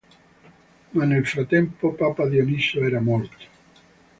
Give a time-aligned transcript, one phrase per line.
[0.95, 3.37] Ma nel frattempo papa Dionisio era morto.